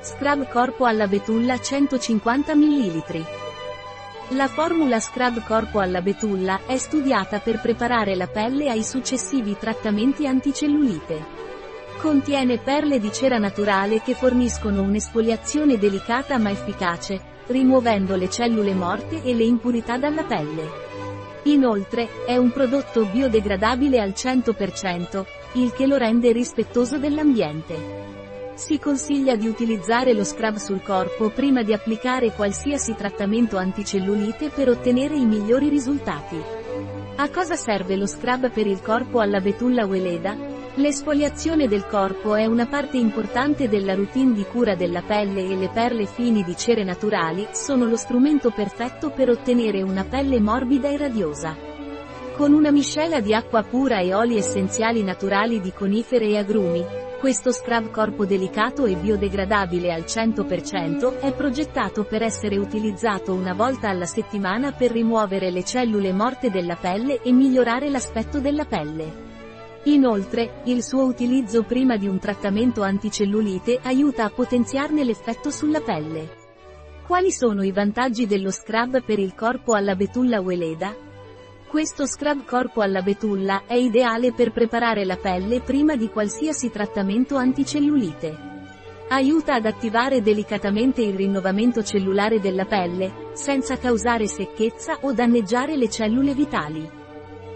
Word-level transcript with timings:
Scrub 0.00 0.48
corpo 0.48 0.84
alla 0.84 1.08
betulla 1.08 1.58
150 1.58 2.54
ml. 2.54 3.26
La 4.28 4.46
formula 4.46 5.00
Scrub 5.00 5.42
corpo 5.44 5.80
alla 5.80 6.00
betulla 6.00 6.60
è 6.66 6.76
studiata 6.76 7.40
per 7.40 7.60
preparare 7.60 8.14
la 8.14 8.28
pelle 8.28 8.70
ai 8.70 8.84
successivi 8.84 9.56
trattamenti 9.58 10.24
anticellulite. 10.24 11.36
Contiene 11.98 12.58
perle 12.58 13.00
di 13.00 13.10
cera 13.12 13.38
naturale 13.38 14.00
che 14.00 14.14
forniscono 14.14 14.82
un'esfoliazione 14.82 15.78
delicata 15.78 16.38
ma 16.38 16.50
efficace, 16.50 17.20
rimuovendo 17.48 18.14
le 18.14 18.30
cellule 18.30 18.74
morte 18.74 19.20
e 19.24 19.34
le 19.34 19.44
impurità 19.44 19.98
dalla 19.98 20.22
pelle. 20.22 20.86
Inoltre, 21.44 22.24
è 22.24 22.36
un 22.36 22.52
prodotto 22.52 23.04
biodegradabile 23.04 23.98
al 23.98 24.10
100%, 24.10 25.24
il 25.54 25.72
che 25.72 25.86
lo 25.88 25.96
rende 25.96 26.30
rispettoso 26.30 26.98
dell'ambiente. 26.98 28.27
Si 28.58 28.80
consiglia 28.80 29.36
di 29.36 29.46
utilizzare 29.46 30.12
lo 30.14 30.24
scrub 30.24 30.56
sul 30.56 30.82
corpo 30.82 31.30
prima 31.30 31.62
di 31.62 31.72
applicare 31.72 32.32
qualsiasi 32.32 32.96
trattamento 32.96 33.56
anticellulite 33.56 34.48
per 34.48 34.68
ottenere 34.68 35.14
i 35.14 35.26
migliori 35.26 35.68
risultati. 35.68 36.42
A 37.14 37.30
cosa 37.30 37.54
serve 37.54 37.94
lo 37.94 38.06
scrub 38.06 38.50
per 38.50 38.66
il 38.66 38.82
corpo 38.82 39.20
alla 39.20 39.38
betulla 39.38 39.86
Weleda? 39.86 40.36
L'esfoliazione 40.74 41.68
del 41.68 41.86
corpo 41.86 42.34
è 42.34 42.46
una 42.46 42.66
parte 42.66 42.96
importante 42.96 43.68
della 43.68 43.94
routine 43.94 44.34
di 44.34 44.42
cura 44.42 44.74
della 44.74 45.02
pelle 45.02 45.44
e 45.44 45.54
le 45.54 45.68
perle 45.68 46.06
fini 46.06 46.42
di 46.42 46.56
cere 46.56 46.82
naturali 46.82 47.46
sono 47.52 47.84
lo 47.84 47.96
strumento 47.96 48.50
perfetto 48.50 49.10
per 49.10 49.30
ottenere 49.30 49.82
una 49.82 50.02
pelle 50.02 50.40
morbida 50.40 50.88
e 50.88 50.96
radiosa. 50.96 51.56
Con 52.36 52.52
una 52.52 52.72
miscela 52.72 53.20
di 53.20 53.32
acqua 53.32 53.62
pura 53.62 54.00
e 54.00 54.12
oli 54.14 54.36
essenziali 54.36 55.04
naturali 55.04 55.60
di 55.60 55.72
conifere 55.72 56.26
e 56.26 56.38
agrumi, 56.38 57.06
questo 57.18 57.50
scrub 57.50 57.90
corpo 57.90 58.24
delicato 58.24 58.86
e 58.86 58.94
biodegradabile 58.94 59.92
al 59.92 60.02
100% 60.02 61.18
è 61.18 61.32
progettato 61.34 62.04
per 62.04 62.22
essere 62.22 62.56
utilizzato 62.56 63.34
una 63.34 63.54
volta 63.54 63.88
alla 63.88 64.06
settimana 64.06 64.70
per 64.70 64.92
rimuovere 64.92 65.50
le 65.50 65.64
cellule 65.64 66.12
morte 66.12 66.48
della 66.48 66.76
pelle 66.76 67.20
e 67.20 67.32
migliorare 67.32 67.90
l'aspetto 67.90 68.38
della 68.38 68.64
pelle. 68.64 69.26
Inoltre, 69.84 70.62
il 70.66 70.84
suo 70.84 71.06
utilizzo 71.06 71.64
prima 71.64 71.96
di 71.96 72.06
un 72.06 72.20
trattamento 72.20 72.82
anticellulite 72.82 73.80
aiuta 73.82 74.22
a 74.22 74.30
potenziarne 74.30 75.02
l'effetto 75.02 75.50
sulla 75.50 75.80
pelle. 75.80 76.36
Quali 77.04 77.32
sono 77.32 77.64
i 77.64 77.72
vantaggi 77.72 78.26
dello 78.26 78.52
scrub 78.52 79.02
per 79.02 79.18
il 79.18 79.34
corpo 79.34 79.74
alla 79.74 79.96
betulla 79.96 80.40
Weleda? 80.40 81.07
Questo 81.68 82.06
scrub 82.06 82.46
corpo 82.46 82.80
alla 82.80 83.02
betulla 83.02 83.64
è 83.66 83.74
ideale 83.74 84.32
per 84.32 84.52
preparare 84.52 85.04
la 85.04 85.18
pelle 85.18 85.60
prima 85.60 85.96
di 85.96 86.08
qualsiasi 86.08 86.70
trattamento 86.70 87.36
anticellulite. 87.36 88.34
Aiuta 89.10 89.52
ad 89.52 89.66
attivare 89.66 90.22
delicatamente 90.22 91.02
il 91.02 91.14
rinnovamento 91.14 91.82
cellulare 91.82 92.40
della 92.40 92.64
pelle, 92.64 93.32
senza 93.34 93.76
causare 93.76 94.26
secchezza 94.26 95.00
o 95.02 95.12
danneggiare 95.12 95.76
le 95.76 95.90
cellule 95.90 96.32
vitali. 96.32 96.90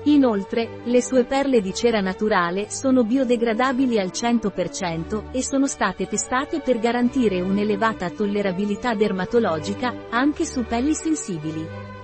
Inoltre, 0.05 0.83
le 0.85 1.01
sue 1.01 1.25
perle 1.25 1.63
di 1.63 1.73
cera 1.73 2.03
naturale 2.03 2.69
sono 2.69 3.05
biodegradabili 3.05 3.99
al 3.99 4.11
100% 4.13 5.31
e 5.33 5.43
sono 5.43 5.67
state 5.67 6.07
testate 6.07 6.61
per 6.61 6.79
garantire 6.79 7.41
un'elevata 7.41 8.11
tollerabilità 8.11 8.95
dermatologica, 8.95 10.09
anche 10.11 10.45
su 10.45 10.65
pelli 10.67 10.93
sensibili. 10.93 12.02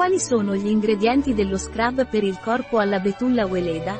Quali 0.00 0.18
sono 0.18 0.56
gli 0.56 0.68
ingredienti 0.68 1.34
dello 1.34 1.58
scrub 1.58 2.06
per 2.06 2.24
il 2.24 2.38
corpo 2.40 2.78
alla 2.78 3.00
betulla 3.00 3.44
Weleda? 3.44 3.98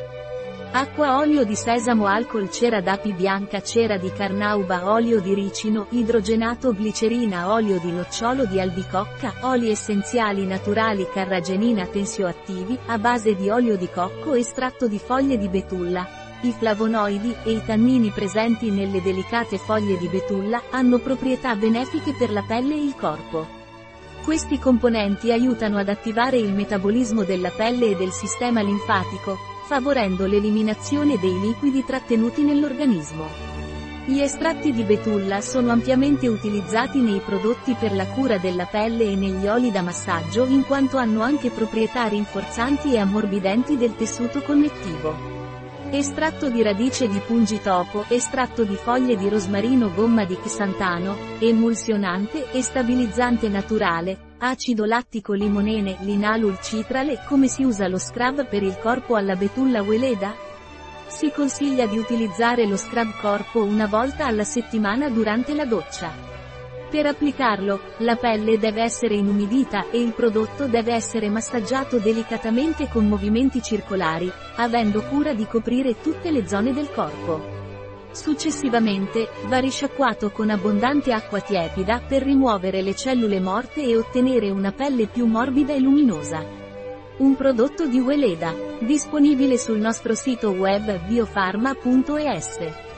Acqua 0.73 1.19
olio 1.19 1.45
di 1.45 1.55
sesamo 1.55 2.07
alcol 2.07 2.51
cera 2.51 2.81
d'api 2.81 3.13
bianca 3.13 3.61
cera 3.61 3.99
di 3.99 4.11
carnauba 4.11 4.91
olio 4.91 5.21
di 5.21 5.35
ricino 5.35 5.89
idrogenato 5.91 6.73
glicerina 6.73 7.53
olio 7.53 7.79
di 7.81 7.93
nocciolo 7.93 8.47
di 8.47 8.59
albicocca 8.59 9.41
oli 9.43 9.69
essenziali 9.69 10.47
naturali 10.47 11.07
carragenina 11.07 11.85
tensioattivi 11.85 12.79
a 12.87 12.97
base 12.97 13.35
di 13.35 13.51
olio 13.51 13.77
di 13.77 13.91
cocco 13.91 14.33
estratto 14.33 14.89
di 14.89 14.99
foglie 14.99 15.37
di 15.37 15.49
betulla. 15.49 16.09
I 16.41 16.53
flavonoidi 16.53 17.37
e 17.45 17.51
i 17.51 17.63
tannini 17.63 18.09
presenti 18.09 18.71
nelle 18.71 19.03
delicate 19.03 19.59
foglie 19.59 19.99
di 19.99 20.09
betulla 20.09 20.63
hanno 20.71 20.97
proprietà 20.97 21.55
benefiche 21.57 22.15
per 22.19 22.33
la 22.33 22.43
pelle 22.49 22.73
e 22.73 22.85
il 22.85 22.95
corpo. 22.97 23.60
Questi 24.25 24.59
componenti 24.59 25.33
aiutano 25.33 25.79
ad 25.79 25.89
attivare 25.89 26.37
il 26.37 26.53
metabolismo 26.53 27.25
della 27.25 27.51
pelle 27.51 27.91
e 27.91 27.97
del 27.97 28.13
sistema 28.13 28.61
linfatico, 28.61 29.37
favorendo 29.67 30.27
l'eliminazione 30.27 31.19
dei 31.19 31.41
liquidi 31.41 31.85
trattenuti 31.85 32.43
nell'organismo. 32.43 33.27
Gli 34.05 34.21
estratti 34.21 34.73
di 34.73 34.85
betulla 34.85 35.41
sono 35.41 35.71
ampiamente 35.71 36.29
utilizzati 36.29 37.01
nei 37.01 37.21
prodotti 37.21 37.75
per 37.75 37.95
la 37.95 38.07
cura 38.07 38.39
della 38.39 38.67
pelle 38.67 39.05
e 39.05 39.17
negli 39.17 39.47
oli 39.47 39.71
da 39.71 39.83
massaggio 39.83 40.45
in 40.47 40.65
quanto 40.65 40.97
hanno 40.97 41.23
anche 41.23 41.51
proprietà 41.51 42.07
rinforzanti 42.07 42.95
e 42.95 42.99
ammorbidenti 42.99 43.77
del 43.77 43.97
tessuto 43.97 44.43
connettivo. 44.43 45.40
Estratto 45.93 46.49
di 46.49 46.63
radice 46.63 47.09
di 47.09 47.19
pungitopo, 47.19 48.05
estratto 48.09 48.63
di 48.63 48.77
foglie 48.77 49.17
di 49.17 49.29
rosmarino 49.29 49.93
gomma 49.93 50.25
di 50.25 50.39
xantano, 50.39 51.17
emulsionante 51.41 52.51
e 52.53 52.63
stabilizzante 52.63 53.49
naturale, 53.49 54.29
Acido 54.43 54.87
lattico 54.87 55.35
limonene, 55.35 55.99
linalul 56.01 56.59
citrale, 56.63 57.23
come 57.27 57.47
si 57.47 57.63
usa 57.63 57.89
lo 57.89 57.99
scrub 57.99 58.47
per 58.47 58.63
il 58.63 58.79
corpo 58.79 59.17
alla 59.17 59.35
betulla 59.35 59.83
Weleda? 59.83 60.33
Si 61.09 61.31
consiglia 61.31 61.87
di 61.87 61.99
utilizzare 61.99 62.67
lo 62.67 62.79
scrub 62.79 63.11
corpo 63.21 63.63
una 63.63 63.87
volta 63.87 64.25
alla 64.25 64.45
settimana 64.45 65.11
durante 65.11 65.55
la 65.55 65.67
doccia. 65.67 66.30
Per 66.91 67.07
applicarlo, 67.07 67.81
la 67.99 68.17
pelle 68.17 68.59
deve 68.59 68.83
essere 68.83 69.15
inumidita 69.15 69.91
e 69.91 70.01
il 70.01 70.13
prodotto 70.13 70.67
deve 70.67 70.93
essere 70.93 71.29
massaggiato 71.29 71.99
delicatamente 71.99 72.89
con 72.89 73.07
movimenti 73.07 73.63
circolari, 73.63 74.29
avendo 74.57 75.01
cura 75.03 75.33
di 75.33 75.47
coprire 75.47 76.01
tutte 76.01 76.33
le 76.33 76.49
zone 76.49 76.73
del 76.73 76.91
corpo. 76.91 77.59
Successivamente, 78.11 79.29
va 79.47 79.59
risciacquato 79.59 80.31
con 80.31 80.51
abbondante 80.51 81.13
acqua 81.13 81.41
tiepida 81.41 82.03
per 82.05 82.25
rimuovere 82.25 82.83
le 82.83 82.97
cellule 82.97 83.39
morte 83.39 83.85
e 83.85 83.97
ottenere 83.97 84.51
una 84.51 84.73
pelle 84.73 85.07
più 85.07 85.27
morbida 85.27 85.73
e 85.73 85.79
luminosa. 85.79 86.45
Un 87.19 87.37
prodotto 87.37 87.87
di 87.87 88.01
Weleda, 88.01 88.53
disponibile 88.81 89.59
sul 89.59 89.79
nostro 89.79 90.17
sito 90.17 90.51
web 90.51 91.07
biofarma.es. 91.07 92.90